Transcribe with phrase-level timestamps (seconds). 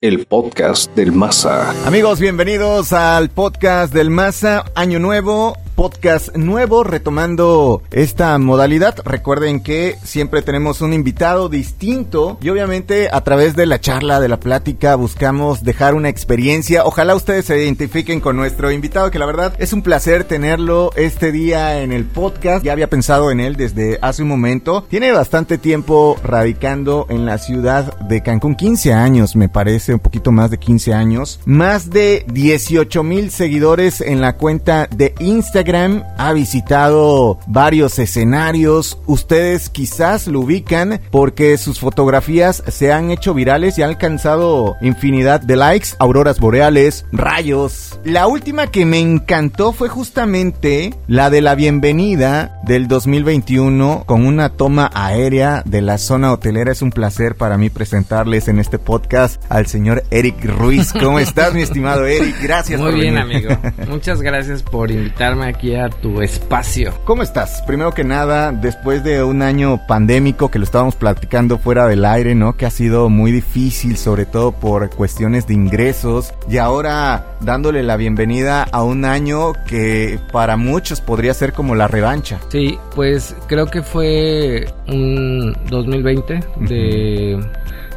[0.00, 1.70] el podcast del Masa.
[1.84, 8.96] Amigos, bienvenidos al podcast del Masa, año nuevo, podcast nuevo retomando esta modalidad.
[9.04, 14.26] Recuerden que siempre tenemos un invitado distinto y obviamente a través de la charla, de
[14.26, 16.84] la plática, buscamos dejar una experiencia.
[16.84, 21.30] Ojalá ustedes se identifiquen con nuestro invitado, que la verdad es un placer tenerlo este
[21.30, 22.64] día en el podcast.
[22.64, 24.84] Ya había pensado en él desde hace un momento.
[24.90, 30.32] Tiene bastante tiempo radicando en la ciudad de Cancún, 15 años me parece, un poquito
[30.32, 31.38] más de 15 años.
[31.44, 38.98] Más de 18 mil seguidores en la cuenta de Instagram ha visitado varios escenarios.
[39.06, 45.42] Ustedes quizás lo ubican porque sus fotografías se han hecho virales y han alcanzado infinidad
[45.42, 48.00] de likes, auroras boreales, rayos.
[48.02, 54.50] La última que me encantó fue justamente la de la bienvenida del 2021 con una
[54.50, 56.72] toma aérea de la zona hotelera.
[56.72, 60.94] Es un placer para mí presentarles en este podcast al señor Eric Ruiz.
[60.94, 62.36] ¿Cómo estás, mi estimado Eric?
[62.42, 62.80] Gracias.
[62.80, 63.50] Muy bien, amigo.
[63.88, 66.94] Muchas gracias por invitarme aquí a tu espacio.
[67.04, 67.62] ¿Cómo estás?
[67.66, 72.36] Primero que nada, después de un año pandémico que lo estábamos platicando fuera del aire,
[72.36, 72.56] ¿no?
[72.56, 76.32] Que ha sido muy difícil, sobre todo por cuestiones de ingresos.
[76.48, 81.88] Y ahora dándole la bienvenida a un año que para muchos podría ser como la
[81.88, 82.38] revancha.
[82.50, 87.40] Sí, pues creo que fue un 2020 de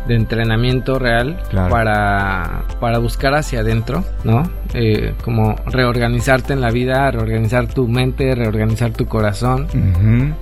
[0.08, 4.50] de entrenamiento real para, para buscar hacia adentro, ¿no?
[4.74, 9.68] Eh, como reorganizarte en la vida, reorganizar tu mente, reorganizar tu corazón,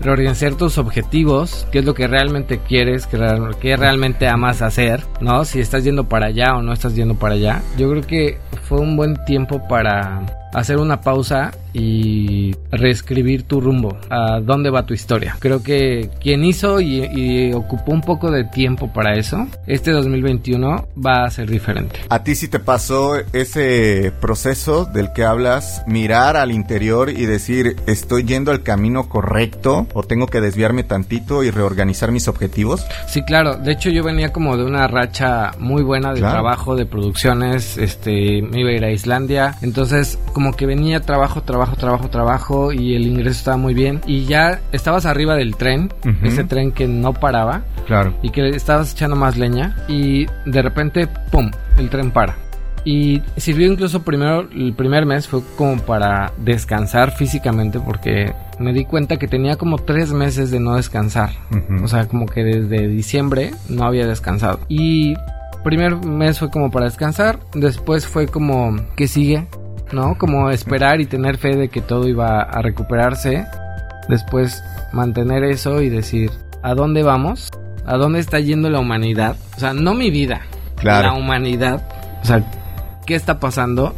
[0.02, 3.18] reorganizar tus objetivos, qué es lo que realmente quieres, qué,
[3.60, 5.46] qué realmente amas hacer, ¿no?
[5.46, 7.62] Si estás yendo para allá o no estás yendo para allá.
[7.78, 10.22] Yo creo que fue un buen tiempo para
[10.54, 15.36] hacer una pausa y reescribir tu rumbo, a dónde va tu historia.
[15.40, 21.26] Creo que quien hizo y, ocupó un poco de tiempo para eso, este 2021 va
[21.26, 22.00] a ser diferente.
[22.10, 27.76] ¿A ti sí te pasó ese proceso del que hablas, mirar al interior y decir,
[27.88, 32.86] estoy yendo al camino correcto o tengo que desviarme tantito y reorganizar mis objetivos?
[33.08, 33.58] Sí, claro.
[33.58, 38.42] De hecho, yo venía como de una racha muy buena de trabajo, de producciones, este,
[38.42, 42.96] me iba a ir a Islandia, entonces como que venía trabajo, trabajo, trabajo, trabajo y
[42.96, 45.92] el ingreso estaba muy bien y ya estabas arriba del tren,
[46.24, 47.64] ese tren que no paraba.
[47.88, 48.14] Claro.
[48.22, 52.38] Y que estabas echando más leña y de repente, ¡pum!, el tren para.
[52.86, 58.86] Y sirvió incluso primero, el primer mes fue como para descansar físicamente porque me di
[58.86, 61.32] cuenta que tenía como tres meses de no descansar.
[61.84, 64.62] O sea, como que desde diciembre no había descansado.
[64.70, 65.16] Y
[65.66, 69.46] primer mes fue como para descansar, después fue como que sigue,
[69.92, 70.18] ¿no?
[70.18, 73.46] Como esperar y tener fe de que todo iba a recuperarse.
[74.08, 76.32] Después mantener eso y decir,
[76.64, 77.50] ¿a dónde vamos?
[77.86, 79.36] ¿A dónde está yendo la humanidad?
[79.56, 80.42] O sea, no mi vida,
[80.84, 81.88] la humanidad.
[82.22, 82.44] O sea,
[83.06, 83.96] ¿qué está pasando?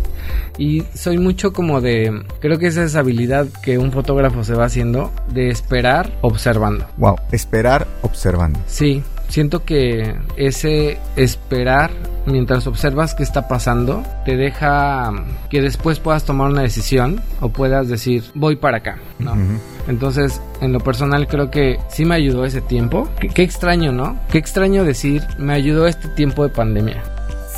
[0.58, 4.66] Y soy mucho como de, creo que esa es habilidad que un fotógrafo se va
[4.66, 6.86] haciendo, de esperar observando.
[6.98, 8.60] Wow, esperar observando.
[8.68, 11.92] Sí, siento que ese esperar
[12.26, 15.12] mientras observas qué está pasando te deja
[15.50, 19.34] que después puedas tomar una decisión o puedas decir voy para acá, ¿no?
[19.88, 23.10] Entonces, en lo personal creo que sí me ayudó ese tiempo.
[23.34, 24.20] qué extraño, ¿no?
[24.32, 27.02] Qué extraño decir me ayudó este tiempo de pandemia.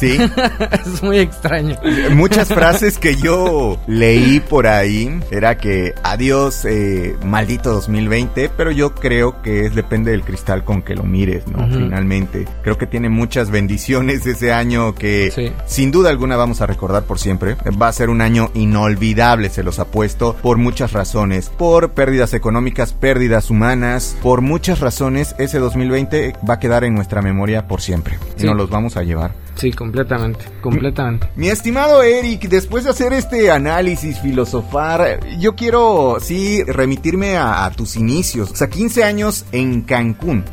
[0.03, 0.18] Sí.
[0.86, 1.78] es muy extraño.
[2.12, 8.94] Muchas frases que yo leí por ahí era que adiós, eh, maldito 2020, pero yo
[8.94, 11.68] creo que es depende del cristal con que lo mires, ¿no?
[11.68, 12.46] Finalmente.
[12.64, 17.20] Creo que tiene muchas bendiciones ese año que sin duda alguna vamos a recordar por
[17.20, 17.56] siempre.
[17.81, 21.50] Va a ser un año inolvidable, se los apuesto, por muchas razones.
[21.50, 27.22] Por pérdidas económicas, pérdidas humanas, por muchas razones, ese 2020 va a quedar en nuestra
[27.22, 28.18] memoria por siempre.
[28.38, 29.34] Y nos los vamos a llevar.
[29.56, 31.30] Sí, completamente, completamente.
[31.36, 37.96] Mi estimado Eric, después de hacer este análisis, filosofar, yo quiero, sí, remitirme a, tus
[37.96, 38.52] inicios.
[38.52, 40.44] O sea, 15 años en Cancún.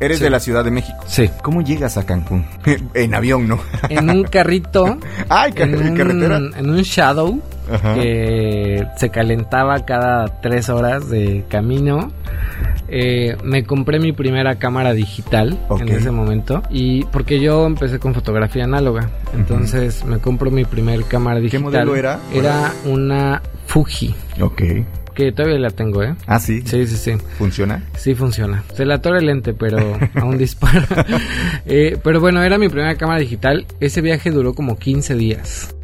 [0.00, 0.98] Eres de la Ciudad de México.
[1.06, 1.30] Sí.
[1.42, 2.44] ¿Cómo llegas a Cancún?
[2.94, 3.58] en avión, ¿no?
[3.88, 4.98] en un carrito.
[5.28, 6.36] Ay, en carretera.
[6.56, 7.40] en un Shadow.
[7.94, 12.12] que se calentaba cada tres horas de camino
[12.88, 16.62] eh, me compré mi primera cámara digital en ese momento.
[16.70, 19.10] Y porque yo empecé con fotografía análoga.
[19.34, 21.60] Entonces me compro mi primer cámara digital.
[21.60, 22.20] ¿Qué modelo era?
[22.32, 24.14] Era una Fuji.
[24.40, 24.62] Ok
[25.18, 26.14] que todavía la tengo, ¿eh?
[26.28, 26.62] Ah, sí.
[26.64, 27.12] Sí, sí, sí.
[27.38, 27.82] ¿Funciona?
[27.96, 28.62] Sí, funciona.
[28.72, 30.86] Se la torre el lente, pero aún dispara.
[31.66, 33.66] Eh, pero bueno, era mi primera cámara digital.
[33.80, 35.74] Ese viaje duró como 15 días.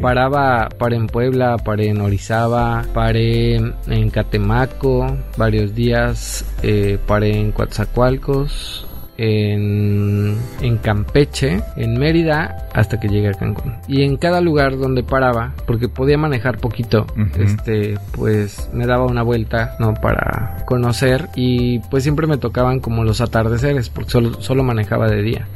[0.00, 7.52] Paraba, paré en Puebla, paré en Orizaba, paré en Catemaco varios días, eh, paré en
[7.52, 8.86] Coatzacoalcos
[9.16, 13.74] en, en Campeche, en Mérida, hasta que llegué a Cancún.
[13.88, 17.06] Y en cada lugar donde paraba, porque podía manejar poquito,
[17.38, 19.94] este, pues me daba una vuelta, ¿no?
[19.94, 25.22] Para conocer y pues siempre me tocaban como los atardeceres, porque solo, solo manejaba de
[25.22, 25.48] día.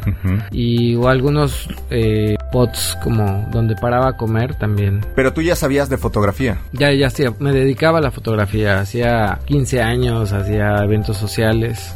[0.50, 5.00] Y o algunos eh, spots como donde paraba a comer también.
[5.14, 6.58] Pero tú ya sabías de fotografía.
[6.72, 11.94] Ya, ya hacía, me dedicaba a la fotografía, hacía 15 años, hacía eventos sociales,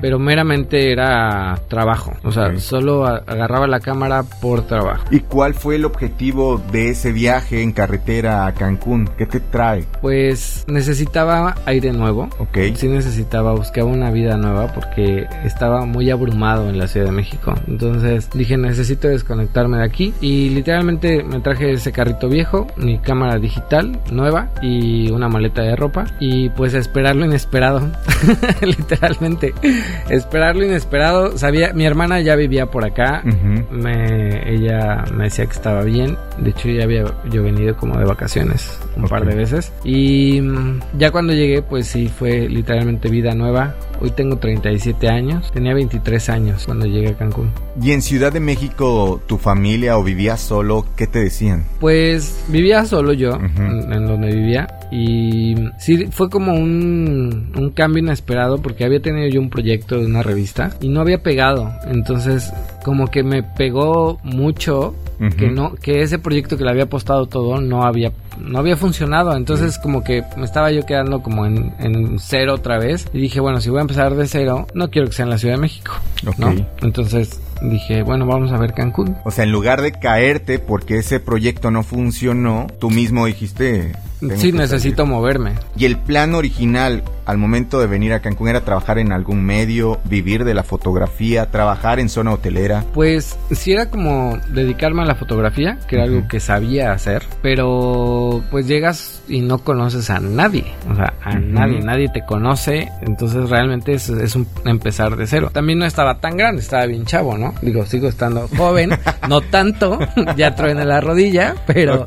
[0.00, 5.04] Pero meramente era trabajo, o sea, solo agarraba la cámara por trabajo.
[5.10, 9.08] ¿Y cuál fue el objetivo de ese viaje en carretera a Cancún?
[9.18, 9.84] ¿Qué te trae?
[10.00, 12.58] Pues necesitaba aire nuevo, Ok.
[12.74, 17.54] sí necesitaba, buscaba una vida nueva porque estaba muy abrumado en la Ciudad de México.
[17.66, 23.38] Entonces dije, necesito desconectarme de aquí y literalmente me traje ese carrito viejo, mi cámara
[23.38, 27.80] digital nueva y una maleta de ropa y pues a esperar lo inesperado,
[28.62, 29.49] literalmente,
[30.10, 31.36] esperar lo inesperado.
[31.38, 33.22] Sabía, mi hermana ya vivía por acá.
[33.70, 36.16] Me, ella me decía que estaba bien.
[36.38, 39.72] De hecho, ya había yo venido como de vacaciones un par de veces.
[39.84, 43.74] Y mm, ya cuando llegué, pues sí, fue literalmente vida nueva.
[44.00, 45.50] Hoy tengo 37 años.
[45.52, 47.50] Tenía 23 años cuando llegué a Cancún.
[47.80, 50.86] ¿Y en Ciudad de México tu familia o vivías solo?
[50.96, 51.64] ¿Qué te decían?
[51.80, 54.66] Pues vivía solo yo, en donde vivía.
[54.90, 60.06] Y sí, fue como un, un cambio inesperado porque había tenido yo un proyecto de
[60.06, 61.72] una revista y no había pegado.
[61.86, 62.52] Entonces,
[62.84, 64.94] como que me pegó mucho
[65.36, 69.36] que no que ese proyecto que le había apostado todo no había no había funcionado
[69.36, 73.38] entonces como que me estaba yo quedando como en, en cero otra vez y dije
[73.38, 75.60] bueno si voy a empezar de cero no quiero que sea en la Ciudad de
[75.60, 76.30] México ¿no?
[76.30, 76.66] Ok.
[76.80, 81.20] entonces dije bueno vamos a ver Cancún O sea, en lugar de caerte porque ese
[81.20, 83.92] proyecto no funcionó, tú mismo dijiste...
[84.20, 85.12] "Tengo sí necesito salir".
[85.12, 89.44] moverme ¿Y el plan original al momento de venir a Cancún era trabajar en algún
[89.44, 92.84] medio, vivir de la fotografía, trabajar en zona hotelera?
[92.92, 98.42] Pues sí era como dedicarme a la fotografía, que era algo que sabía hacer, pero
[98.50, 103.48] pues llegas y no conoces a nadie, o sea, a nadie, nadie te conoce, entonces
[103.48, 105.50] realmente es, es un empezar de cero.
[105.52, 107.54] También no estaba tan grande, estaba bien chavo, ¿no?
[107.62, 108.90] Digo, sigo estando joven,
[109.28, 110.00] no tanto,
[110.36, 112.04] ya truene la rodilla, pero...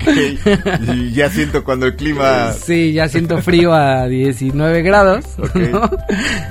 [0.93, 2.53] Y ya siento cuando el clima...
[2.53, 5.25] Sí, ya siento frío a 19 grados.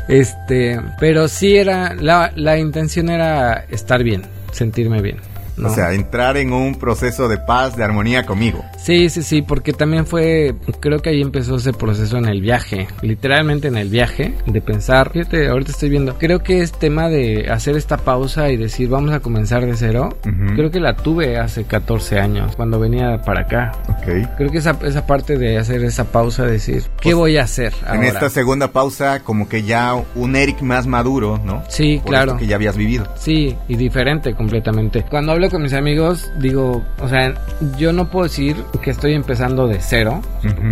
[0.08, 5.16] Este, pero sí era, la, la intención era estar bien, sentirme bien.
[5.56, 5.69] ¿No?
[5.69, 8.64] O sea, entrar en un proceso de paz, de armonía conmigo.
[8.78, 12.88] Sí, sí, sí, porque también fue, creo que ahí empezó ese proceso en el viaje,
[13.02, 17.49] literalmente en el viaje, de pensar, fíjate, ahorita estoy viendo, creo que es tema de
[17.50, 20.16] hacer esta pausa y decir, vamos a comenzar de cero,
[20.56, 23.72] creo que la tuve hace 14 años, cuando venía para acá.
[23.88, 24.28] Ok.
[24.37, 27.72] Creo que esa, esa parte de hacer esa pausa, decir, ¿qué Pues, voy a hacer
[27.82, 28.08] En ahora?
[28.08, 31.62] esta segunda pausa, como que ya un Eric más maduro, ¿no?
[31.69, 32.37] Sí, Por claro.
[32.37, 33.06] que ya habías vivido.
[33.16, 35.04] Sí, y diferente completamente.
[35.08, 37.35] Cuando hablo con mis amigos, digo, o sea,
[37.77, 40.23] yo no puedo decir que estoy empezando de cero.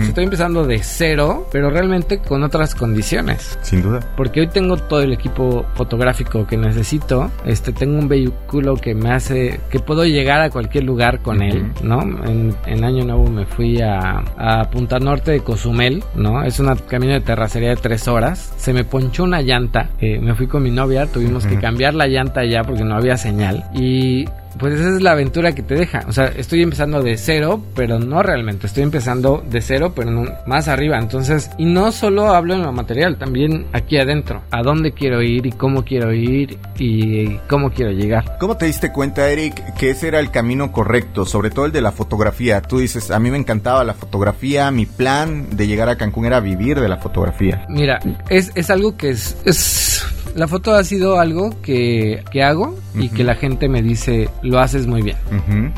[0.00, 3.58] Estoy empezando de cero, pero realmente con otras condiciones.
[3.62, 3.99] Sin duda.
[4.17, 7.31] Porque hoy tengo todo el equipo fotográfico que necesito.
[7.44, 11.73] Este, tengo un vehículo que me hace, que puedo llegar a cualquier lugar con él.
[11.82, 12.00] ¿no?
[12.02, 16.44] En, en Año Nuevo me fui a, a Punta Norte de Cozumel, ¿no?
[16.44, 18.52] Es una camino de terracería de tres horas.
[18.56, 19.90] Se me ponchó una llanta.
[20.00, 23.16] eh, me fui con mi novia, tuvimos que cambiar la llanta ya porque no había
[23.16, 23.64] señal.
[23.75, 24.26] Y
[24.58, 26.05] pues esa es la aventura que te deja.
[26.08, 28.66] O sea, estoy empezando de cero, pero no realmente.
[28.66, 30.99] Estoy empezando de cero, pero no, más arriba.
[30.99, 34.42] Entonces, y no solo hablo en lo material, también aquí adentro.
[34.50, 38.37] A dónde quiero ir y cómo quiero ir y cómo quiero llegar.
[38.38, 41.80] ¿Cómo te diste cuenta, Eric, que ese era el camino correcto, sobre todo el de
[41.80, 42.62] la fotografía?
[42.62, 46.40] Tú dices, a mí me encantaba la fotografía, mi plan de llegar a Cancún era
[46.40, 47.64] vivir de la fotografía.
[47.69, 50.04] Mira, es, es algo que es, es...
[50.34, 54.60] La foto ha sido algo que, que hago y que la gente me dice, lo
[54.60, 55.16] haces muy bien.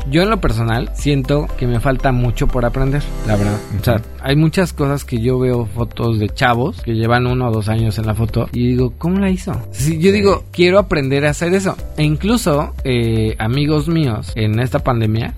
[0.09, 3.57] Yo en lo personal siento que me falta mucho por aprender, la verdad.
[3.79, 7.51] O sea, hay muchas cosas que yo veo fotos de chavos que llevan uno o
[7.51, 9.53] dos años en la foto y digo, ¿cómo la hizo?
[9.71, 11.75] Si yo digo, quiero aprender a hacer eso.
[11.97, 15.33] E incluso eh, amigos míos en esta pandemia,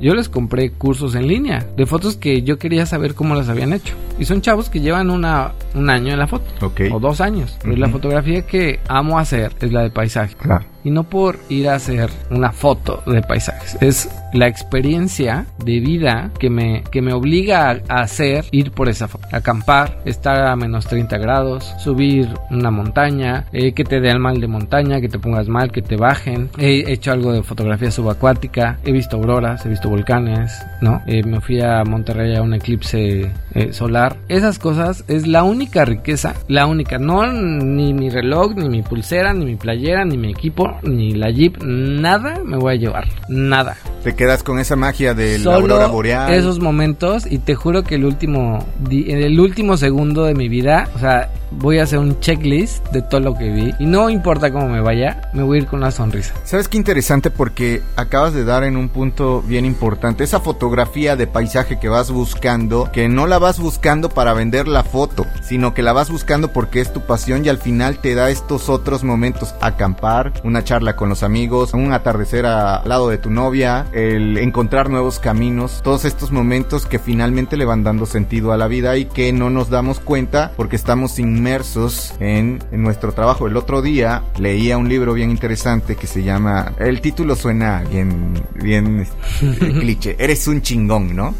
[0.00, 3.72] yo les compré cursos en línea de fotos que yo quería saber cómo las habían
[3.72, 3.94] hecho.
[4.18, 6.44] Y son chavos que llevan una, un año en la foto.
[6.92, 7.58] O dos años.
[7.62, 10.36] Pero la fotografía que amo hacer es la de paisaje.
[10.36, 10.69] Claro.
[10.84, 13.76] Y no por ir a hacer una foto de paisajes.
[13.80, 19.08] Es la experiencia de vida que me, que me obliga a, hacer ir por esa
[19.08, 19.26] foto.
[19.32, 24.40] Acampar, estar a menos 30 grados, subir una montaña, eh, que te dé el mal
[24.40, 26.50] de montaña, que te pongas mal, que te bajen.
[26.58, 31.02] He hecho algo de fotografía subacuática, he visto auroras, he visto volcanes, ¿no?
[31.06, 34.16] Eh, me fui a Monterrey a un eclipse eh, solar.
[34.28, 36.98] Esas cosas es la única riqueza, la única.
[36.98, 41.30] No ni mi reloj, ni mi pulsera, ni mi playera, ni mi equipo, ni la
[41.30, 43.08] Jeep, nada me voy a llevar.
[43.28, 43.76] Nada.
[44.04, 46.32] Te quedas con esa magia de la aurora boreal.
[46.32, 50.98] Esos momentos y te juro que el último el último segundo de mi vida, o
[50.98, 54.68] sea, voy a hacer un checklist de todo lo que vi y no importa cómo
[54.68, 56.34] me vaya, me voy a ir con una sonrisa.
[56.44, 61.26] ¿Sabes qué interesante porque acabas de dar en un punto bien importante esa fotografía de
[61.26, 65.82] paisaje que vas buscando, que no la vas buscando para vender la foto, sino que
[65.82, 69.54] la vas buscando porque es tu pasión y al final te da estos otros momentos,
[69.60, 74.90] acampar, una charla con los amigos, un atardecer al lado de tu novia, el encontrar
[74.90, 79.06] nuevos caminos, todos estos momentos que finalmente le van dando sentido a la vida y
[79.06, 83.46] que no nos damos cuenta porque estamos inmersos en, nuestro trabajo.
[83.46, 88.34] El otro día leía un libro bien interesante que se llama, el título suena bien,
[88.54, 91.34] bien este, cliché, eres un chingón, ¿no?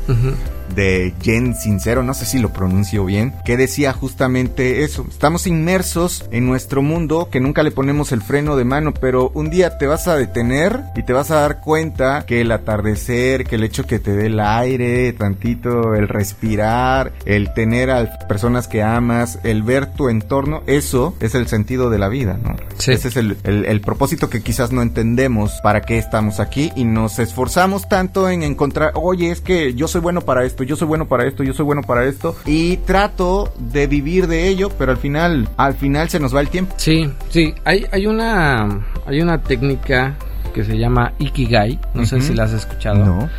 [0.75, 5.07] De Jen Sincero, no sé si lo pronuncio bien, que decía justamente eso.
[5.09, 9.51] Estamos inmersos en nuestro mundo que nunca le ponemos el freno de mano, pero un
[9.51, 13.57] día te vas a detener y te vas a dar cuenta que el atardecer, que
[13.57, 18.83] el hecho que te dé el aire, tantito, el respirar, el tener a personas que
[18.83, 22.57] amas, el ver tu entorno, eso es el sentido de la vida, ¿no?
[22.79, 27.19] Ese es el, el propósito que quizás no entendemos para qué estamos aquí y nos
[27.19, 31.07] esforzamos tanto en encontrar, oye, es que yo soy bueno para esto yo soy bueno
[31.07, 34.99] para esto, yo soy bueno para esto y trato de vivir de ello, pero al
[34.99, 36.75] final, al final se nos va el tiempo.
[36.77, 40.17] Sí, sí, hay, hay una, hay una técnica
[40.53, 43.05] que se llama Ikigai, no sé si la has escuchado.
[43.05, 43.31] No,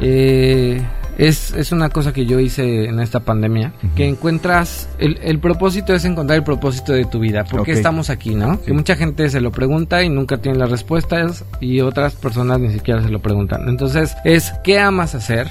[0.00, 0.82] eh,
[1.16, 5.94] es, es, una cosa que yo hice en esta pandemia, que encuentras, el, el, propósito
[5.94, 8.60] es encontrar el propósito de tu vida, ¿por qué estamos aquí, no?
[8.62, 12.72] Que mucha gente se lo pregunta y nunca tiene las respuestas y otras personas ni
[12.72, 13.68] siquiera se lo preguntan.
[13.68, 15.48] Entonces es, ¿qué amas hacer?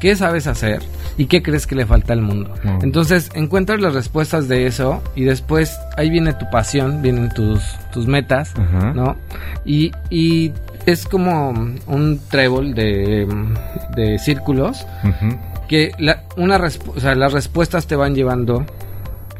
[0.00, 0.82] Qué sabes hacer
[1.16, 2.54] y qué crees que le falta al mundo.
[2.82, 8.06] Entonces encuentras las respuestas de eso y después ahí viene tu pasión, vienen tus, tus
[8.06, 8.54] metas,
[8.94, 9.16] ¿no?
[9.64, 10.52] Y, y,
[10.86, 13.28] es como un trébol de,
[13.94, 14.86] de círculos
[15.68, 18.64] que la, una o sea, las respuestas te van llevando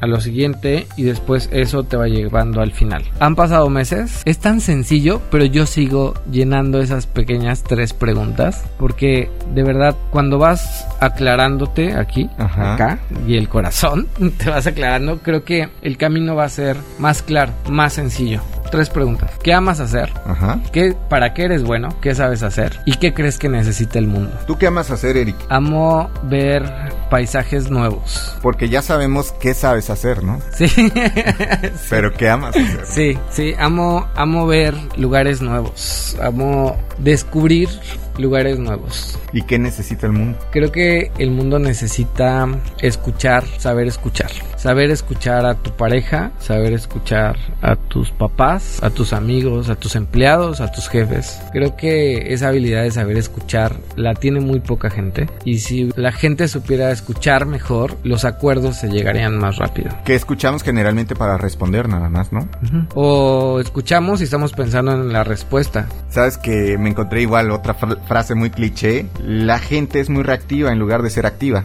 [0.01, 3.05] a lo siguiente y después eso te va llevando al final.
[3.21, 9.31] Han pasado meses, es tan sencillo, pero yo sigo llenando esas pequeñas tres preguntas porque
[9.55, 15.69] de verdad cuando vas aclarándote aquí, acá y el corazón te vas aclarando, creo que
[15.83, 18.41] el camino va a ser más claro, más sencillo
[18.71, 19.31] tres preguntas.
[19.43, 20.13] ¿Qué amas hacer?
[20.27, 20.61] Ajá.
[20.73, 21.89] ¿Qué, ¿Para qué eres bueno?
[22.01, 22.81] ¿Qué sabes hacer?
[22.85, 24.33] ¿Y qué crees que necesita el mundo?
[24.47, 25.37] ¿Tú qué amas hacer, Eric?
[25.49, 26.71] Amo ver
[27.11, 28.37] paisajes nuevos.
[28.43, 30.41] Porque ya sabemos qué sabes hacer, ¿no?
[30.53, 30.67] Sí.
[31.91, 32.87] Pero ¿qué amas hacer?
[32.87, 36.17] Sí, sí, amo, amo ver lugares nuevos.
[36.23, 37.69] Amo descubrir
[38.19, 39.19] lugares nuevos.
[39.33, 40.39] ¿Y qué necesita el mundo?
[40.51, 42.47] Creo que el mundo necesita
[42.81, 44.31] escuchar, saber escuchar.
[44.57, 49.97] Saber escuchar a tu pareja, saber escuchar a tus papás, a tus amigos, a tus
[49.97, 51.41] empleados, a tus jefes.
[51.53, 55.29] Creo que esa habilidad de saber escuchar la tiene muy poca gente.
[55.47, 59.91] Y si la gente supiera escuchar mejor, los acuerdos se llegarían más rápido.
[60.05, 62.47] Que escuchamos generalmente para responder nada más, ¿no?
[62.95, 65.89] O escuchamos y estamos pensando en la respuesta.
[66.11, 70.79] Sabes que me encontré igual otra frase muy cliché, la gente es muy reactiva en
[70.79, 71.65] lugar de ser activa.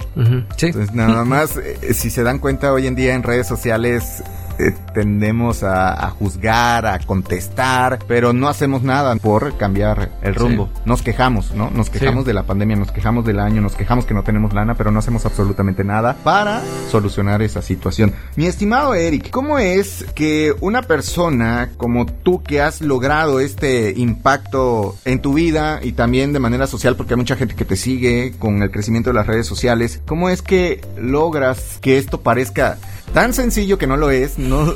[0.58, 0.68] Sí.
[0.68, 4.24] Entonces, nada más, eh, si se dan cuenta hoy en día en redes sociales
[4.60, 10.70] eh, tendemos a, juzgar, a contestar, pero no hacemos nada por cambiar el rumbo.
[10.86, 11.70] Nos quejamos, ¿no?
[11.70, 14.76] Nos quejamos de la pandemia, nos quejamos del año, nos quejamos que no tenemos lana,
[14.76, 18.14] pero no hacemos absolutamente nada para solucionar esa situación.
[18.36, 24.96] Mi estimado Eric, ¿cómo es que una persona como tú que has logrado este impacto
[25.06, 28.34] en tu vida y también de manera social, porque hay mucha gente que te sigue
[28.40, 32.78] con el crecimiento de las redes sociales, ¿cómo es que logras que esto parezca
[33.14, 34.74] tan sencillo que no lo es, no,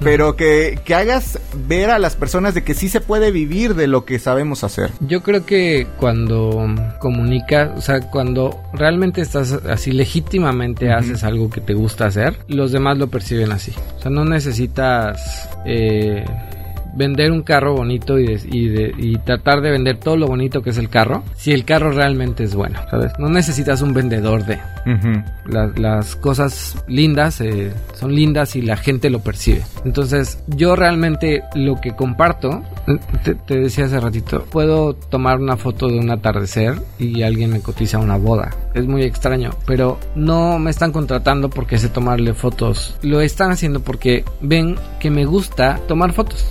[0.00, 3.86] pero que, que hagas ver a las personas de que sí se puede vivir de
[3.86, 4.90] lo que sabemos hacer.
[5.00, 6.66] Yo creo que cuando
[7.00, 12.72] comunicas, o sea, cuando realmente estás así legítimamente haces algo que te gusta hacer, los
[12.72, 13.72] demás lo perciben así.
[13.98, 15.48] O sea, no necesitas...
[15.66, 16.24] Eh,
[16.96, 20.62] vender un carro bonito y, de- y, de- y tratar de vender todo lo bonito
[20.62, 23.12] que es el carro, si el carro realmente es bueno, ¿sabes?
[23.18, 24.58] No necesitas un vendedor de...
[25.46, 29.62] La- las cosas lindas eh, son lindas y la gente lo percibe.
[29.84, 32.62] Entonces, yo realmente lo que comparto,
[33.24, 37.60] te, te decía hace ratito, puedo tomar una foto de un atardecer y alguien me
[37.60, 38.50] cotiza una boda.
[38.74, 42.98] Es muy extraño, pero no me están contratando porque sé tomarle fotos.
[43.02, 46.46] Lo están haciendo porque ven que me gusta tomar fotos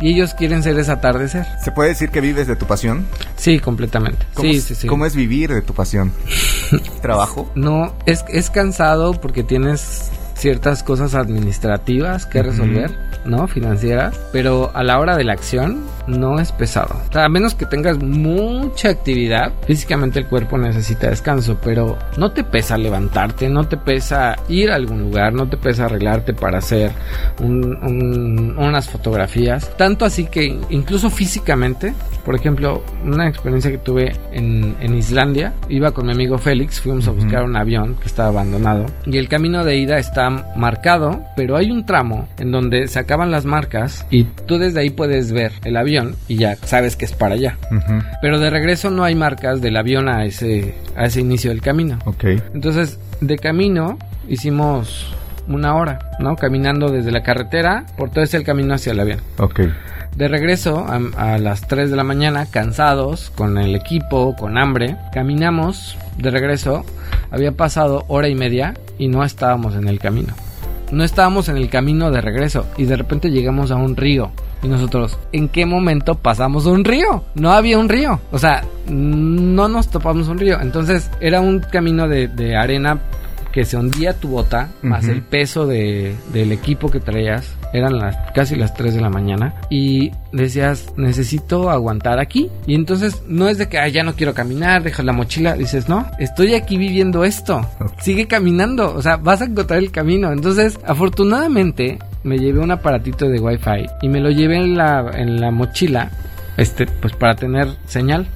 [0.00, 1.46] Y ellos quieren ser ese atardecer.
[1.62, 3.06] ¿Se puede decir que vives de tu pasión?
[3.36, 4.26] Sí, completamente.
[4.34, 4.86] ¿Cómo, Sí, es- sí, sí.
[4.86, 6.12] ¿Cómo es vivir de tu pasión?
[7.02, 7.50] ¿Trabajo?
[7.54, 12.90] No, es, es cansado porque tienes ciertas cosas administrativas que resolver,
[13.26, 13.46] ¿no?
[13.46, 15.80] Financieras, pero a la hora de la acción
[16.18, 16.96] no es pesado.
[17.08, 22.32] O sea, a menos que tengas mucha actividad, físicamente el cuerpo necesita descanso, pero no
[22.32, 26.58] te pesa levantarte, no te pesa ir a algún lugar, no te pesa arreglarte para
[26.58, 26.92] hacer
[27.40, 29.70] un- un- unas fotografías.
[29.76, 35.92] Tanto así que incluso físicamente, por ejemplo, una experiencia que tuve en, en Islandia, iba
[35.92, 39.64] con mi amigo Félix, fuimos a buscar un avión que estaba abandonado y el camino
[39.64, 44.24] de ida está marcado, pero hay un tramo en donde se acaban las marcas y
[44.24, 47.56] tú desde ahí puedes ver el avión y ya sabes que es para allá.
[48.20, 51.98] Pero de regreso no hay marcas del avión a ese, a ese inicio del camino.
[52.54, 55.14] Entonces, de camino hicimos
[55.48, 56.36] una hora, ¿no?
[56.36, 59.20] Caminando desde la carretera por todo ese camino hacia el avión.
[59.38, 59.60] Ok.
[60.16, 64.96] De regreso a, a las 3 de la mañana, cansados, con el equipo, con hambre,
[65.12, 66.84] caminamos de regreso.
[67.30, 70.34] Había pasado hora y media y no estábamos en el camino.
[70.90, 74.32] No estábamos en el camino de regreso y de repente llegamos a un río.
[74.62, 77.24] Y nosotros, ¿en qué momento pasamos un río?
[77.34, 78.20] No había un río.
[78.30, 80.60] O sea, no nos topamos un río.
[80.60, 82.98] Entonces era un camino de, de arena
[83.52, 85.12] que se hundía tu bota, más Ujú.
[85.12, 87.56] el peso de, del equipo que traías.
[87.72, 89.54] Eran las, casi las 3 de la mañana.
[89.70, 92.48] Y decías, necesito aguantar aquí.
[92.66, 95.54] Y entonces no es de que "Ay, ya no quiero caminar, dejas la mochila.
[95.54, 97.60] Dices, no, estoy aquí viviendo esto.
[98.00, 98.94] Sigue caminando.
[98.94, 100.30] O sea, vas a encontrar el camino.
[100.32, 105.40] Entonces, afortunadamente, me llevé un aparatito de wifi y me lo llevé en la, en
[105.40, 106.10] la mochila.
[106.56, 108.26] Este, pues para tener señal.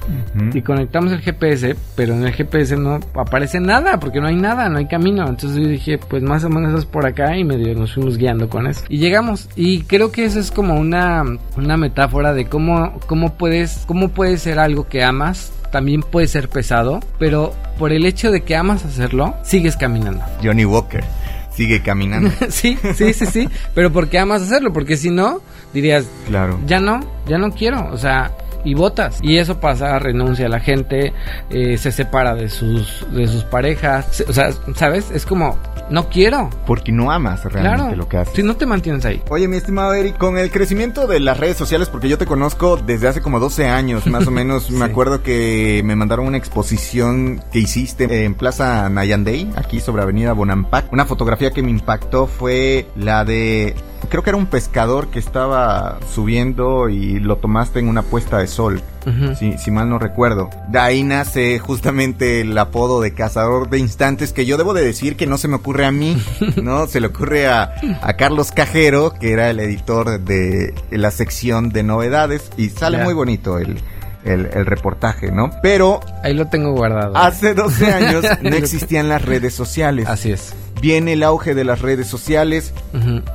[0.55, 4.71] Y conectamos el GPS, pero en el GPS no aparece nada, porque no hay nada,
[4.71, 5.29] no hay camino.
[5.29, 8.49] Entonces yo dije, pues más o menos es por acá y medio nos fuimos guiando
[8.49, 8.83] con eso.
[8.89, 9.51] Y llegamos.
[9.57, 11.23] Y creo que eso es como una,
[11.59, 15.53] una metáfora de cómo, cómo puedes, cómo puede ser algo que amas.
[15.71, 20.25] También puede ser pesado, pero por el hecho de que amas hacerlo, sigues caminando.
[20.43, 21.05] Johnny Walker
[21.55, 22.31] sigue caminando.
[22.49, 23.49] sí, sí, sí, sí.
[23.75, 25.41] Pero porque amas hacerlo, porque si no,
[25.73, 26.61] dirías, claro.
[26.67, 28.33] ya no, ya no quiero, o sea,
[28.65, 29.19] y votas.
[29.23, 31.13] Y eso pasa, renuncia a la gente,
[31.51, 35.11] eh, se separa de sus, de sus parejas, se- o sea, ¿sabes?
[35.11, 35.59] Es como,
[35.91, 36.51] no quiero.
[36.67, 38.35] Porque no amas realmente Claro, lo que haces.
[38.35, 39.23] si no te mantienes ahí.
[39.31, 42.77] Oye, mi estimado Eric, con el crecimiento de las redes sociales, porque yo te conozco
[42.77, 47.43] desde hace como 12 años, más o menos, me acuerdo que me mandaron una exposición
[47.53, 50.93] que hiciste en Plaza Nayandey, aquí sobre Avenida Bonampak.
[50.93, 53.75] Una fotografía que me impactó fue la de,
[54.09, 58.47] creo que era un pescador que estaba subiendo y lo tomaste en una puesta de
[58.47, 58.83] sol.
[59.39, 60.49] Si, si mal no recuerdo.
[60.69, 65.17] De ahí nace justamente el apodo de cazador de instantes que yo debo de decir
[65.17, 66.17] que no se me ocurre a mí,
[66.63, 66.87] ¿no?
[66.87, 71.83] Se le ocurre a, a Carlos Cajero, que era el editor de la sección de
[71.83, 73.79] novedades y sale muy bonito el,
[74.25, 75.51] el, el reportaje, ¿no?
[75.63, 77.15] Pero Ahí lo tengo guardado.
[77.15, 80.09] hace 12 años no existían las redes sociales.
[80.09, 80.55] Así es.
[80.85, 82.73] Viene el auge de las redes sociales.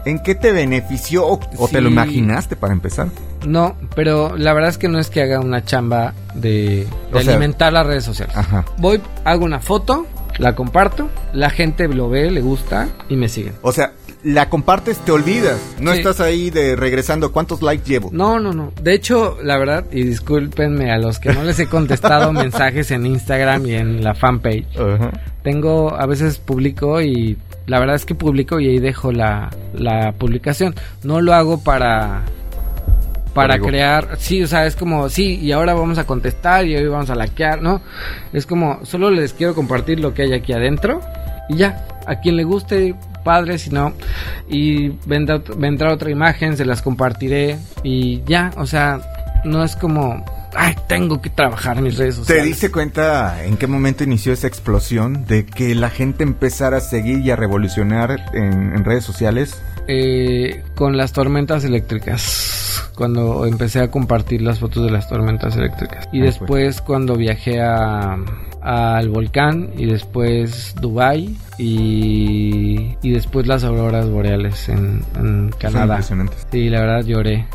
[0.05, 3.07] ¿En qué te benefició o, o te lo imaginaste para empezar?
[3.47, 7.21] No, pero la verdad es que no es que haga una chamba de, de O
[7.21, 8.35] sea- alimentar las redes sociales.
[8.37, 8.65] Ajá.
[8.77, 10.05] Voy, hago una foto,
[10.37, 13.53] la comparto, la gente lo ve, le gusta y me siguen.
[13.63, 15.57] O sea, la compartes, te olvidas.
[15.79, 15.99] No Sí.
[15.99, 17.31] estás ahí de regresando.
[17.31, 18.09] ¿Cuántos likes llevo?
[18.11, 18.73] No, no, no.
[18.81, 23.05] De hecho, la verdad, y discúlpenme a los que no les he contestado mensajes en
[23.05, 24.67] Instagram y en la fanpage.
[24.77, 25.11] Ajá.
[25.43, 30.11] Tengo, a veces publico y la verdad es que publico y ahí dejo la, la
[30.13, 30.75] publicación.
[31.03, 32.23] No lo hago para
[33.33, 36.87] para crear, sí, o sea, es como, sí, y ahora vamos a contestar y hoy
[36.87, 37.81] vamos a likear, ¿no?
[38.33, 40.99] Es como, solo les quiero compartir lo que hay aquí adentro
[41.47, 43.93] y ya, a quien le guste, padre, si no,
[44.49, 48.99] y vendrá, vendrá otra imagen, se las compartiré y ya, o sea,
[49.45, 52.45] no es como, ay, tengo que trabajar en mis redes ¿Te sociales.
[52.45, 57.19] diste cuenta en qué momento inició esa explosión de que la gente empezara a seguir
[57.19, 59.61] y a revolucionar en, en redes sociales?
[59.87, 62.83] Eh, con las tormentas eléctricas.
[62.95, 66.07] Cuando empecé a compartir las fotos de las tormentas eléctricas.
[66.11, 68.17] Y Ah, después cuando viajé a
[68.61, 75.85] al volcán y después Dubai y, y después las auroras boreales en, en Son Canadá.
[75.95, 76.45] impresionantes.
[76.51, 77.45] Sí, la verdad lloré.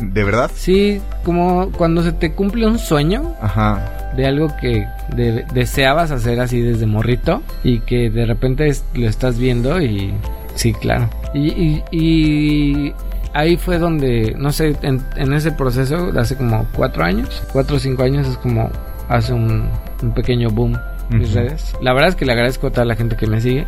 [0.00, 0.50] ¿De verdad?
[0.54, 4.12] Sí, como cuando se te cumple un sueño Ajá.
[4.16, 9.08] de algo que de- deseabas hacer así desde morrito y que de repente es- lo
[9.08, 10.12] estás viendo y
[10.54, 11.08] sí, claro.
[11.32, 12.92] Y, y- y
[13.32, 17.76] ahí fue donde, no sé, en, en ese proceso de hace como cuatro años, cuatro
[17.76, 18.70] o cinco años es como
[19.08, 19.68] hace un,
[20.02, 20.76] un pequeño boom
[21.08, 21.38] mis Ujú.
[21.38, 21.72] redes.
[21.80, 23.66] La verdad es que le agradezco a toda la gente que me sigue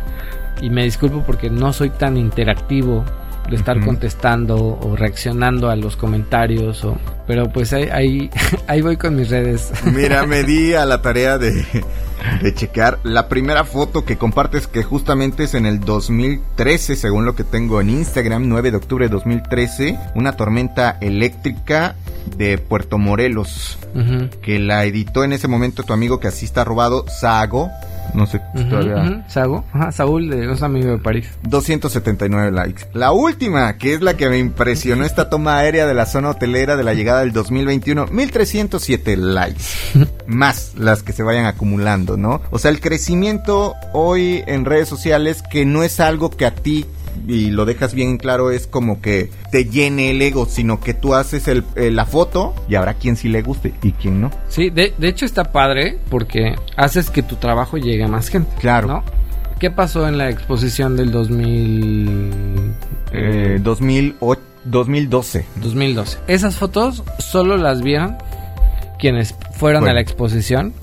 [0.61, 3.03] y me disculpo porque no soy tan interactivo
[3.49, 8.29] de estar contestando o reaccionando a los comentarios o pero pues ahí ahí,
[8.67, 9.71] ahí voy con mis redes.
[9.85, 11.65] Mira, me di a la tarea de,
[12.41, 17.35] de checar la primera foto que compartes que justamente es en el 2013, según lo
[17.35, 21.95] que tengo en Instagram, 9 de octubre de 2013, una tormenta eléctrica
[22.35, 26.63] de Puerto Morelos, Ujú, que la editó en ese momento tu amigo que así está
[26.63, 27.69] robado, Sago.
[28.13, 28.95] No sé si ujú, todavía...
[28.95, 29.23] ujú.
[29.27, 32.85] Sago, ajá, Saúl de un amigo de París 279 likes.
[32.93, 36.75] La última, que es la que me impresionó esta toma aérea de la zona hotelera
[36.75, 39.63] de la llegada del 2021, 1307 likes.
[40.27, 42.41] Más las que se vayan acumulando, ¿no?
[42.51, 46.85] O sea, el crecimiento hoy en redes sociales que no es algo que a ti
[47.27, 51.13] y lo dejas bien claro es como que te llene el ego, sino que tú
[51.15, 54.31] haces el- eh, la foto y habrá quien sí le guste y quien no.
[54.47, 58.49] sí de, de hecho está padre porque haces que tu trabajo llegue a más gente
[58.59, 58.87] Claro.
[58.87, 59.03] ¿no?
[59.59, 62.71] ¿qué pasó en la exposición del 2000
[63.11, 65.45] Eh, 2008, 2012.
[65.61, 68.17] 2012 esas fotos solo las vieron
[68.99, 69.91] quienes fueron Bueno.
[69.91, 70.73] a la exposición.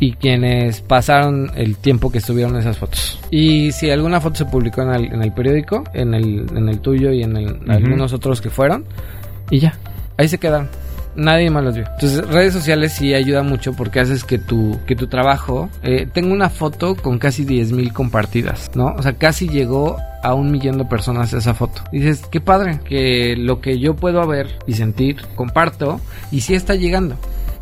[0.00, 3.20] Y quienes pasaron el tiempo que estuvieron esas fotos.
[3.30, 6.80] Y si alguna foto se publicó en el, en el periódico, en el, en el
[6.80, 7.70] tuyo y en el- Ujú.
[7.70, 8.84] algunos otros que fueron,
[9.50, 9.74] y ya,
[10.16, 10.68] ahí se quedaron.
[11.16, 11.84] Nadie más los vio.
[11.94, 15.68] Entonces, redes sociales sí ayuda mucho porque haces que tu, que tu trabajo.
[15.82, 18.94] eh, tengo una foto con casi 10.000 compartidas, ¿no?
[18.96, 21.82] O sea, casi llegó a un millón de personas esa foto.
[21.90, 26.76] Dices, qué padre, que lo que yo puedo ver y sentir, comparto, y sí está
[26.76, 27.16] llegando.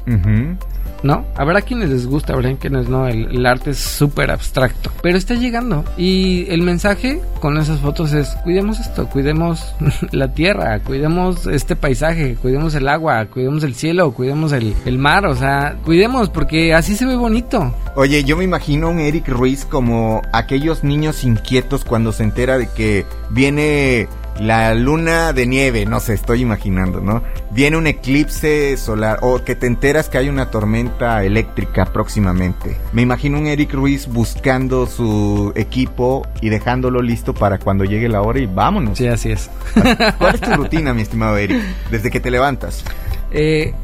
[0.07, 0.57] Ujú.
[1.03, 1.25] ¿No?
[1.37, 3.07] Habrá quienes les gusta, habrá quienes no.
[3.07, 5.85] El, arte es súper abstracto, pero está llegando.
[5.97, 9.75] Y el mensaje con esas fotos es: cuidemos esto, cuidemos
[10.13, 15.27] la tierra, cuidemos este paisaje, cuidemos el agua, cuidemos el cielo, cuidemos el, el mar.
[15.27, 17.75] O sea, cuidemos porque así se ve bonito.
[17.95, 22.59] Oye, yo me imagino a un Eric Ruiz como aquellos niños inquietos cuando se entera
[22.59, 27.23] de que viene la luna de nieve, no sé, estoy imaginando, ¿no?
[27.51, 32.77] Viene un eclipse solar o que te enteras que hay una tormenta eléctrica próximamente.
[32.93, 38.23] Me imagino un Eric Ruiz buscando su equipo y dejándolo listo para cuando llegue la
[38.23, 38.99] hora y vámonos.
[38.99, 39.51] Sí, así es.
[40.19, 41.63] ¿Cuál es tu rutina, mi estimado Eric?
[41.91, 42.85] Desde que te levantas.
[43.33, 43.75] Eh,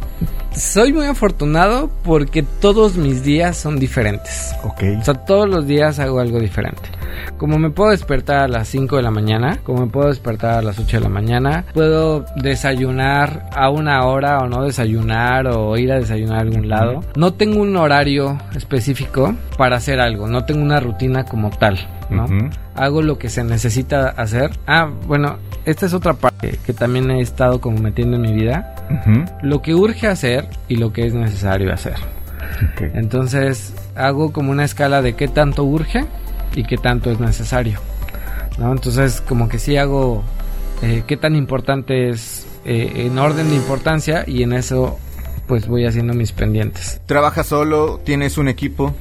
[0.53, 4.55] soy muy afortunado porque todos mis días son diferentes.
[4.63, 4.83] Ok.
[5.01, 6.83] O sea, todos los días hago algo diferente.
[7.39, 10.63] Como me puedo despertar a las 5 de la mañana, como me puedo despertar a
[10.63, 15.93] las 8 de la mañana, puedo desayunar a una hora o no desayunar o ir
[15.93, 17.01] a desayunar a algún lado.
[17.17, 21.79] No tengo un horario específico para hacer algo, no tengo una rutina como tal,
[22.11, 22.27] ¿no?
[22.75, 24.51] Hago lo que se necesita hacer.
[24.67, 28.74] Ah, bueno, esta es otra parte que también he estado como metiendo en mi vida.
[29.43, 31.97] Lo que urge hacer y lo que es necesario hacer.
[32.95, 36.05] Entonces hago como una escala de qué tanto urge
[36.55, 37.81] y qué tanto es necesario.
[38.59, 38.73] ¿no?
[38.73, 40.23] Entonces como que sí hago
[40.83, 44.99] eh, qué tan importante es eh, en orden de importancia y en eso
[45.47, 47.01] pues voy haciendo mis pendientes.
[47.07, 48.01] ¿Trabajas solo?
[48.05, 48.95] ¿Tienes un equipo?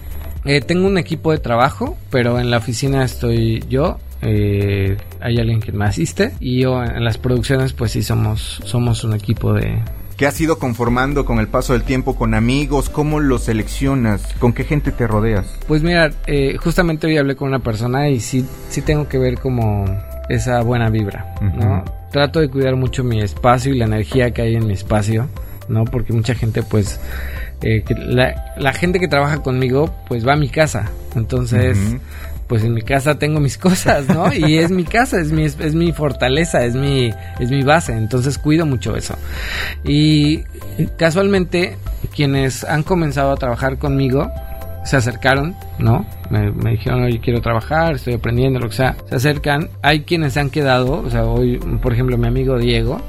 [0.46, 4.00] Eh, tengo un equipo de trabajo, pero en la oficina estoy yo.
[4.24, 9.04] Eh, hay alguien que me asiste y yo en las producciones pues sí somos somos
[9.04, 9.82] un equipo de
[10.18, 12.90] ¿Qué has ido conformando con el paso del tiempo con amigos?
[12.90, 14.22] ¿Cómo los seleccionas?
[14.40, 15.48] ¿Con qué gente te rodeas?
[15.68, 19.40] Pues mira, eh, justamente hoy hablé con una persona y sí, sí tengo que ver
[19.40, 19.86] como
[20.30, 21.84] esa buena vibra, ¿no?
[22.12, 25.28] Trato de cuidar mucho mi espacio y la energía que hay en mi espacio,
[25.68, 25.84] ¿no?
[25.86, 27.00] Porque mucha gente, pues,
[27.62, 30.92] eh, que la, la gente que trabaja conmigo, pues va a mi casa.
[31.16, 31.78] Entonces.
[32.48, 34.34] Pues en mi casa tengo mis cosas, ¿no?
[34.34, 38.38] Y es mi casa, es mi, es mi fortaleza, es mi, es mi base, entonces
[38.38, 39.16] cuido mucho eso.
[39.84, 40.44] Y
[40.98, 41.78] casualmente,
[42.16, 44.32] quienes han comenzado a trabajar conmigo,
[44.84, 46.06] se acercaron, ¿no?
[46.30, 48.96] Me, me dijeron, oye, quiero trabajar, estoy aprendiendo, lo que sea.
[49.10, 53.02] Se acercan, hay quienes se han quedado, o sea, hoy, por ejemplo, mi amigo Diego,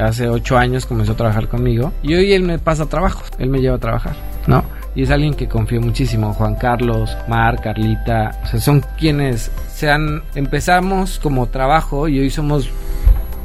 [0.00, 3.58] hace ocho años comenzó a trabajar conmigo y hoy él me pasa trabajos, él me
[3.58, 4.14] lleva a trabajar,
[4.46, 4.64] ¿no?
[4.94, 9.90] Y es alguien que confío muchísimo, Juan Carlos, Mar, Carlita, o sea, son quienes se
[9.90, 12.70] han, empezamos como trabajo y hoy somos,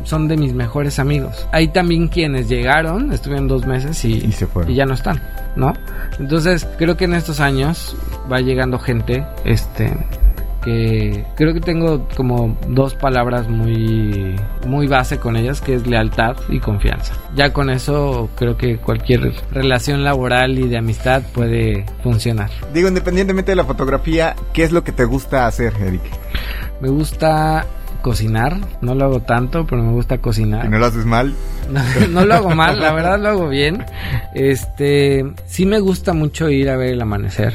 [0.03, 1.47] son de mis mejores amigos.
[1.51, 4.71] Hay también quienes llegaron, estuvieron dos meses y, Y se fueron.
[4.71, 5.21] y ya no están,
[5.55, 5.73] ¿no?
[6.19, 7.95] Entonces creo que en estos años
[8.31, 9.91] va llegando gente, este,
[11.35, 16.59] creo que tengo como dos palabras muy, muy base con ellas, que es lealtad y
[16.59, 17.13] confianza.
[17.35, 22.49] Ya con eso creo que cualquier relación laboral y de amistad puede funcionar.
[22.73, 26.01] Digo, independientemente de la fotografía, ¿qué es lo que te gusta hacer, Eric?
[26.81, 27.65] Me gusta
[28.01, 30.65] cocinar, no lo hago tanto, pero me gusta cocinar.
[30.65, 31.33] ¿Y no lo haces mal?
[32.09, 33.83] No, lo hago mal, la verdad lo hago bien.
[34.33, 37.53] Este, sí me gusta mucho ir a ver el amanecer.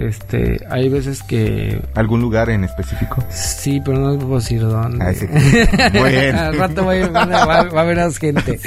[0.00, 3.24] Este, hay veces que algún lugar en específico.
[3.30, 5.04] Sí, pero no puedo decir dónde.
[5.04, 5.26] Ah, sí.
[5.98, 6.38] Bueno.
[6.38, 8.58] Al rato va, va, a haber más gente.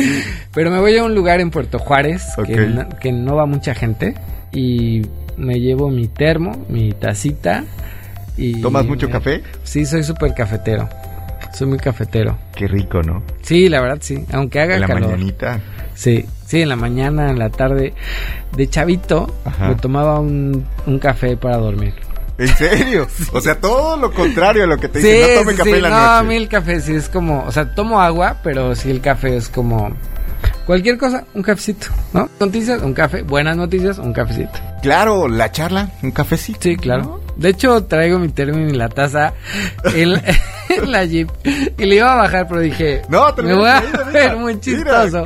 [0.53, 3.73] Pero me voy a un lugar en Puerto Juárez que, no, que no va mucha
[3.73, 4.15] gente
[4.51, 5.01] y
[5.37, 7.63] me llevo mi termo, mi tacita
[8.37, 9.41] y ¿Tomas mucho café?
[9.63, 10.89] Sí, soy súper cafetero.
[11.55, 12.37] Soy muy cafetero.
[12.55, 13.23] Qué rico, ¿no?
[13.41, 14.25] Sí, la verdad sí.
[14.33, 15.11] Aunque haga en la calor.
[15.11, 15.59] mañanita.
[15.93, 17.93] Sí, sí, en la mañana, en la tarde.
[18.55, 19.69] De chavito, Ajá.
[19.69, 21.93] me tomaba un, un café para dormir.
[22.37, 23.07] ¿En serio?
[23.31, 25.33] O sea, todo lo contrario a lo que te Sí, dicen.
[25.35, 25.75] No tome sí, café sí.
[25.77, 26.27] en la no, a noche.
[26.27, 29.47] mí el café sí es como, o sea, tomo agua, pero sí el café es
[29.47, 29.95] como
[30.65, 32.29] cualquier cosa, un cafecito, ¿no?
[32.39, 34.59] Noticias, un café, buenas noticias, un cafecito.
[34.81, 36.59] Claro, la charla, un cafecito.
[36.61, 37.21] Sí, claro.
[37.37, 39.33] De hecho, traigo mi término y la taza
[39.93, 40.13] en,
[40.83, 41.29] en la Jeep.
[41.77, 44.11] Y le iba a bajar, pero dije, No, te me voy a mira, mira.
[44.11, 45.25] ver muy chistoso.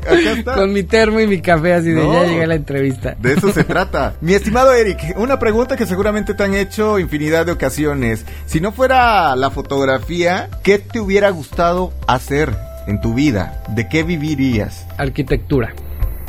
[0.56, 2.14] Con mi termo y mi café así de No.
[2.14, 3.16] ya llegué a la entrevista.
[3.20, 4.14] De eso se trata.
[4.22, 8.26] Mi estimado Eric, una pregunta que seguramente te han hecho infinidad de ocasiones.
[8.46, 12.56] Si no fuera la fotografía, ¿qué te hubiera gustado hacer
[12.88, 13.64] en tu vida?
[13.70, 14.86] ¿De qué vivirías?
[14.98, 15.74] Arquitectura.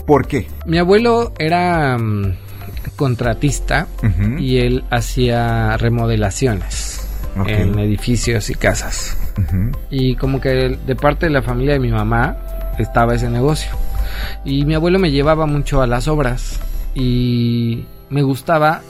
[0.07, 0.47] ¿Por qué?
[0.67, 2.35] Mi abuelo era mm,
[2.97, 3.87] contratista
[4.39, 7.00] y él hacía remodelaciones
[7.47, 9.17] En edificios y casas.
[9.91, 12.37] Y como que de parte de la familia de mi mamá
[12.79, 13.71] estaba ese negocio.
[14.45, 16.61] Y mi abuelo me llevaba mucho a las obras
[16.95, 18.83] y me gustaba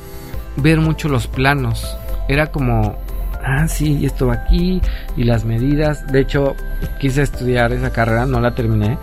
[0.56, 1.96] ver mucho los planos.
[2.28, 2.96] Era como,
[3.44, 4.80] ah, sí, y esto va aquí
[5.16, 6.06] y las medidas.
[6.10, 6.54] De hecho,
[6.98, 8.98] quise estudiar esa carrera, no la terminé.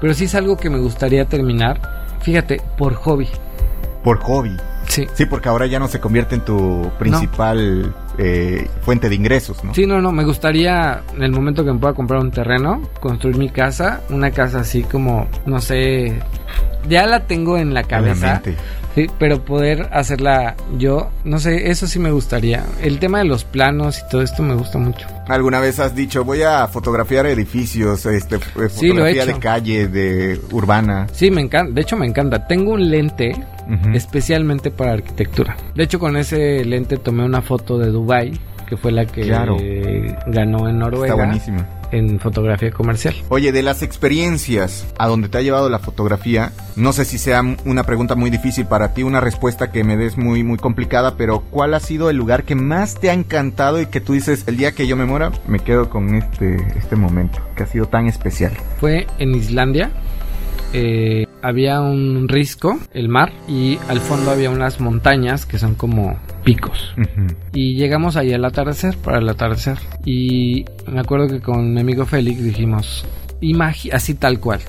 [0.00, 1.80] Pero sí es algo que me gustaría terminar.
[2.22, 3.28] Fíjate, por hobby.
[4.02, 4.56] Por hobby.
[4.90, 5.06] Sí.
[5.14, 9.72] Sí, porque ahora ya no se convierte en tu principal eh, fuente de ingresos, ¿no?
[9.72, 13.36] Sí, no, no, me gustaría en el momento que me pueda comprar un terreno, construir
[13.36, 16.20] mi casa, una casa así como, no sé,
[16.88, 18.42] ya la tengo en la cabeza.
[18.94, 22.64] Sí, pero poder hacerla yo, no sé, eso sí me gustaría.
[22.82, 25.06] El tema de los planos y todo esto me gusta mucho.
[25.28, 29.22] ¿Alguna vez has dicho, voy a fotografiar edificios, este, eh, fotografía Sí, lo he de
[29.22, 29.38] hecho.
[29.40, 31.06] calle, de urbana?
[31.12, 32.46] Sí, me encanta, de hecho me encanta.
[32.46, 33.32] Tengo un lente
[33.94, 35.56] especialmente para arquitectura.
[35.74, 38.32] De hecho con ese lente tomé una foto de Dubai,
[38.68, 39.56] que fue la que Claro.
[40.26, 41.58] ganó en Noruega Está buenísimo.
[41.92, 43.14] En fotografía comercial.
[43.28, 47.42] Oye, de las experiencias a donde te ha llevado la fotografía, no sé si sea
[47.64, 51.40] una pregunta muy difícil para ti, una respuesta que me des muy, muy complicada, pero
[51.50, 54.56] ¿cuál ha sido el lugar que más te ha encantado y que tú dices, el
[54.56, 58.06] día que yo me muera, me quedo con este, este momento, que ha sido tan
[58.06, 58.52] especial?
[58.78, 59.90] Fue en Islandia.
[60.72, 66.18] Eh, había un risco, el mar, y al fondo había unas montañas que son como
[66.44, 66.94] picos.
[67.52, 69.78] Y llegamos ahí al atardecer, para el atardecer.
[70.04, 73.04] Y me acuerdo que con mi amigo Félix dijimos,
[73.92, 74.60] así tal cual.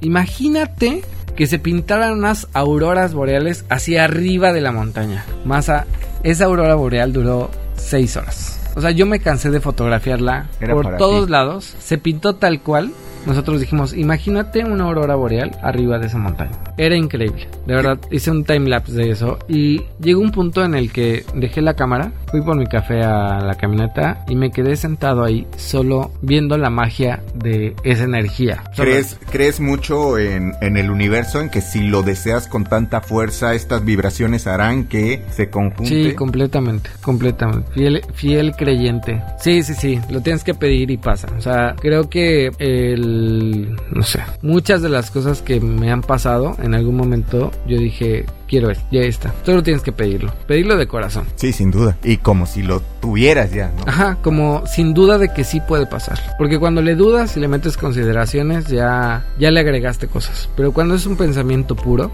[0.00, 1.02] Imagínate
[1.36, 5.24] que se pintaran unas auroras boreales hacia arriba de la montaña.
[5.44, 5.86] Más a,
[6.22, 8.60] esa aurora boreal duró seis horas.
[8.76, 11.32] O sea, yo me cansé de fotografiarla Era por todos ti.
[11.32, 11.76] lados.
[11.78, 12.90] Se pintó tal cual.
[13.26, 16.52] Nosotros dijimos, imagínate una aurora boreal arriba de esa montaña.
[16.76, 17.48] Era increíble.
[17.66, 19.38] De verdad, hice un time lapse de eso.
[19.48, 23.40] Y llegó un punto en el que dejé la cámara, fui por mi café a
[23.40, 28.62] la camioneta y me quedé sentado ahí solo viendo la magia de esa energía.
[28.74, 33.00] Solo- ¿Crees, ¿Crees mucho en, en el universo, en que si lo deseas con tanta
[33.00, 35.86] fuerza, estas vibraciones harán que se conjunte?
[36.10, 37.70] Sí, completamente, completamente.
[37.72, 39.22] Fiel, fiel creyente.
[39.40, 41.28] Sí, sí, sí, lo tienes que pedir y pasa.
[41.38, 46.56] O sea, creo que el, no sé, muchas de las cosas que me han pasado,
[46.64, 49.34] en algún momento yo dije, quiero esto, ya está.
[49.44, 51.26] Solo tienes que pedirlo, pedirlo de corazón.
[51.36, 51.96] Sí, sin duda.
[52.02, 53.84] Y como si lo tuvieras ya, ¿no?
[53.86, 56.18] Ajá, como sin duda de que sí puede pasar.
[56.38, 60.48] Porque cuando le dudas y le metes consideraciones, ya, ya le agregaste cosas.
[60.56, 62.10] Pero cuando es un pensamiento puro,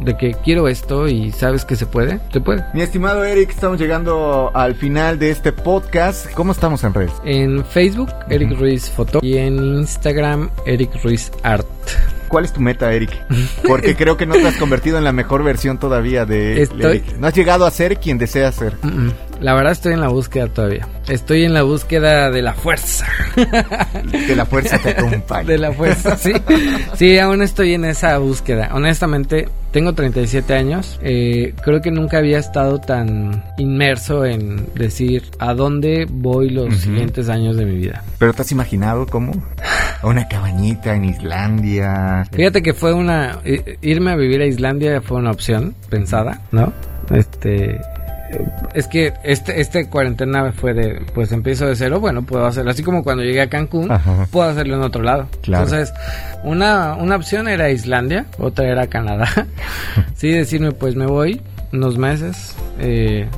[0.00, 2.64] de que quiero esto y sabes que se puede, se puede.
[2.74, 6.30] Mi estimado Eric, estamos llegando al final de este podcast.
[6.34, 7.12] ¿Cómo estamos en redes?
[7.24, 9.20] En Facebook, Eric Ruiz Foto.
[9.22, 11.66] Y en Instagram, Eric Ruiz Art.
[12.34, 13.12] ¿Cuál es tu meta, Eric?
[13.64, 17.16] Porque creo que no te has convertido en la mejor versión todavía de Estoy- Eric.
[17.18, 18.72] No has llegado a ser quien deseas ser.
[19.40, 20.88] La verdad estoy en la búsqueda todavía.
[21.06, 23.06] Estoy en la búsqueda de la fuerza.
[24.26, 25.46] Que la fuerza te acompañe.
[25.46, 26.32] De la fuerza, sí.
[26.96, 28.70] Sí, aún estoy en esa búsqueda.
[28.72, 30.98] Honestamente, tengo 37 años.
[31.02, 37.28] Eh, creo que nunca había estado tan inmerso en decir a dónde voy los siguientes
[37.28, 38.02] años de mi vida.
[38.18, 39.32] ¿Pero te has imaginado cómo?
[40.02, 42.24] Una cabañita en Islandia.
[42.32, 43.38] Fíjate que fue una...
[43.82, 46.72] Irme a vivir a Islandia fue una opción pensada, ¿no?
[47.10, 47.80] Este...
[48.74, 52.72] Es que este, este cuarentena fue de, pues empiezo de cero, bueno, puedo hacerlo.
[52.72, 54.26] Así como cuando llegué a Cancún, Ajá.
[54.30, 55.28] puedo hacerlo en otro lado.
[55.42, 55.64] Claro.
[55.64, 55.94] Entonces,
[56.42, 59.28] una, una opción era Islandia, otra era Canadá.
[60.14, 61.40] sí, decirme, pues me voy
[61.72, 63.28] unos meses, eh,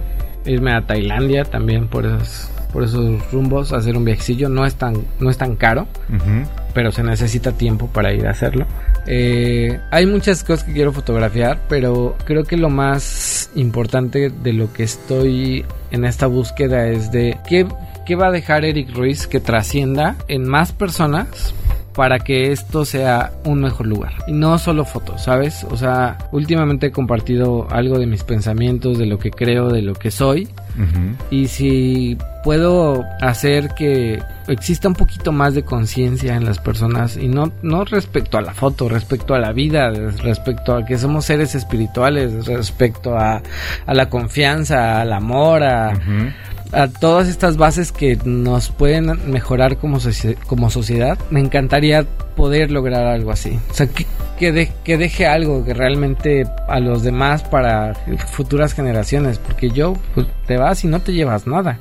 [0.44, 4.50] irme a Tailandia también por esos, por esos rumbos, hacer un viajecillo.
[4.50, 5.88] No es tan, no es tan caro
[6.76, 8.66] pero se necesita tiempo para ir a hacerlo.
[9.06, 14.70] Eh, hay muchas cosas que quiero fotografiar, pero creo que lo más importante de lo
[14.74, 17.66] que estoy en esta búsqueda es de qué,
[18.04, 21.54] qué va a dejar Eric Ruiz que trascienda en más personas
[21.96, 24.12] para que esto sea un mejor lugar.
[24.26, 25.64] Y no solo fotos, ¿sabes?
[25.70, 29.94] O sea, últimamente he compartido algo de mis pensamientos, de lo que creo, de lo
[29.94, 30.48] que soy.
[31.30, 37.28] Y si puedo hacer que exista un poquito más de conciencia en las personas y
[37.28, 41.54] no, no respecto a la foto, respecto a la vida, respecto a que somos seres
[41.54, 43.40] espirituales, respecto a,
[43.86, 45.92] a la confianza, al amor, a.
[46.72, 52.04] a todas estas bases que nos pueden mejorar como, socie- como sociedad, me encantaría
[52.36, 53.58] poder lograr algo así.
[53.70, 54.06] O sea, que,
[54.38, 57.94] que, de- que deje algo que realmente a los demás para
[58.28, 61.78] futuras generaciones, porque yo, pues, te vas y no te llevas nada.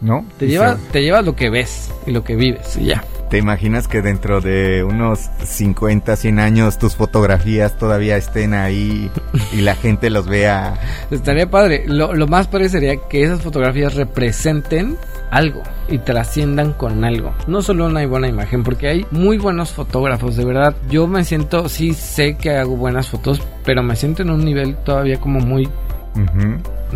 [0.00, 0.26] ¿No?
[0.38, 0.46] Te
[0.76, 3.02] se- te llevas lo que ves y lo que vives y ya.
[3.30, 9.10] ¿Te imaginas que dentro de unos 50, 100 años tus fotografías todavía estén ahí
[9.52, 10.78] y la gente los vea?
[11.10, 11.84] Estaría padre.
[11.86, 14.96] Lo, lo más padre sería que esas fotografías representen
[15.30, 17.34] algo y trasciendan con algo.
[17.46, 20.76] No solo una buena imagen, porque hay muy buenos fotógrafos, de verdad.
[20.88, 24.76] Yo me siento, sí sé que hago buenas fotos, pero me siento en un nivel
[24.76, 25.68] todavía como muy...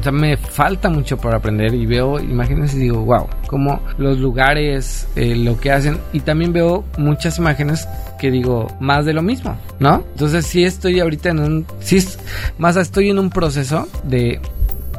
[0.01, 4.19] O sea, me falta mucho por aprender y veo imágenes y digo, wow, como los
[4.19, 5.99] lugares, eh, lo que hacen.
[6.15, 7.87] Y también veo muchas imágenes
[8.19, 10.03] que digo, más de lo mismo, ¿no?
[10.13, 11.67] Entonces sí estoy ahorita en un...
[11.81, 12.19] Sí, es-
[12.59, 14.41] más estoy en un proceso de...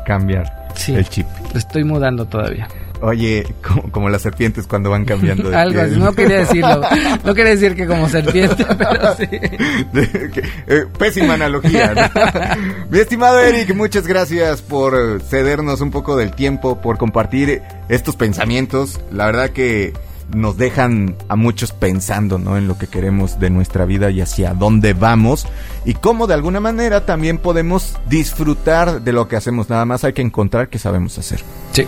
[0.05, 0.93] Cambiar Sí.
[0.93, 1.25] el chip.
[1.55, 2.67] Estoy mudando todavía.
[3.01, 5.99] Oye, como, como las serpientes cuando van cambiando de Algo piel.
[5.99, 6.81] No quería decirlo.
[7.23, 9.27] No quería decir que como serpiente, pero sí.
[9.27, 11.93] Que- eh, pésima analogía.
[11.95, 12.85] ¿no?
[12.91, 18.99] Mi estimado Eric, muchas gracias por cedernos un poco del tiempo, por compartir estos pensamientos.
[19.11, 19.93] La verdad que
[20.33, 22.57] nos dejan a muchos pensando, ¿no?
[22.57, 25.45] En lo que queremos de nuestra vida y hacia dónde vamos
[25.83, 29.69] y cómo de alguna manera también podemos disfrutar de lo que hacemos.
[29.69, 31.41] Nada más hay que encontrar qué sabemos hacer.
[31.73, 31.85] Sí.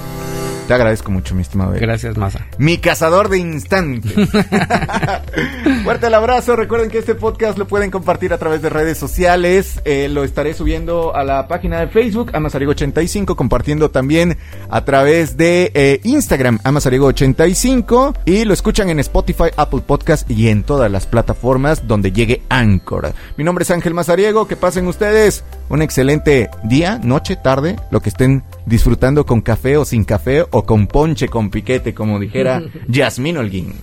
[0.68, 1.74] Te agradezco mucho, mi estimado.
[1.74, 2.48] Gracias, Masa.
[2.58, 4.14] Mi cazador de instantes.
[5.84, 6.56] Fuerte el abrazo.
[6.56, 9.82] Recuerden que este podcast lo pueden compartir a través de redes sociales.
[9.84, 14.38] Eh, lo estaré subiendo a la página de Facebook, Amasarigo85, compartiendo también
[14.70, 18.20] a través de eh, Instagram, Amasarigo85.
[18.24, 23.14] Y lo escuchan en Spotify, Apple Podcast y en todas las plataformas donde llegue Anchor.
[23.36, 24.48] Mi nombre es Ángel Mazariego.
[24.48, 29.84] Que pasen ustedes un excelente día, noche, tarde, lo que estén disfrutando con café o
[29.84, 33.82] sin café o con ponche, con piquete, como dijera Yasmín Holguín.